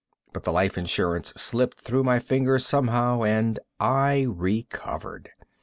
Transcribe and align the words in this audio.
But 0.33 0.45
the 0.45 0.51
life 0.51 0.79
insurance 0.79 1.31
slipped 1.37 1.79
through 1.81 2.03
my 2.03 2.17
fingers 2.17 2.65
somehow, 2.65 3.21
and 3.23 3.59
I 3.79 4.25
recovered. 4.27 5.29